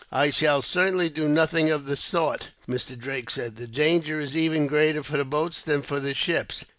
[0.11, 2.97] "I shall certainly do nothing of the sort," Mr.
[2.97, 3.55] Drake said.
[3.57, 6.65] "The danger is even greater for the boats than for the ships."